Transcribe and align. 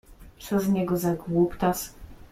Co 0.39 0.59
z 0.59 0.69
niego 0.69 0.97
za 0.97 1.15
głuptas. 1.15 1.93